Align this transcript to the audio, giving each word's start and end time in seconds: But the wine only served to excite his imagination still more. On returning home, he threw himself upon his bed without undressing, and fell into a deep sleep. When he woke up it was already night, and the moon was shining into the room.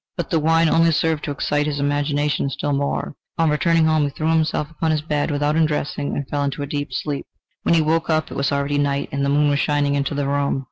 But 0.17 0.31
the 0.31 0.39
wine 0.39 0.67
only 0.67 0.91
served 0.91 1.23
to 1.25 1.31
excite 1.31 1.67
his 1.67 1.79
imagination 1.79 2.49
still 2.49 2.73
more. 2.73 3.13
On 3.37 3.51
returning 3.51 3.85
home, 3.85 4.01
he 4.01 4.09
threw 4.09 4.29
himself 4.31 4.71
upon 4.71 4.89
his 4.89 5.03
bed 5.03 5.29
without 5.29 5.55
undressing, 5.55 6.15
and 6.15 6.27
fell 6.27 6.41
into 6.43 6.63
a 6.63 6.65
deep 6.65 6.91
sleep. 6.91 7.27
When 7.61 7.75
he 7.75 7.83
woke 7.83 8.09
up 8.09 8.31
it 8.31 8.35
was 8.35 8.51
already 8.51 8.79
night, 8.79 9.09
and 9.11 9.23
the 9.23 9.29
moon 9.29 9.49
was 9.51 9.59
shining 9.59 9.93
into 9.93 10.15
the 10.15 10.27
room. 10.27 10.59